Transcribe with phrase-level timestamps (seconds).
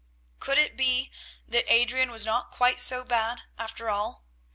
[0.39, 1.11] Could it be
[1.47, 4.25] that Adrian was not quite so bad after all?